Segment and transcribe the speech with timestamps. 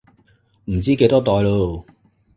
[0.65, 1.85] 唔知幾多代囉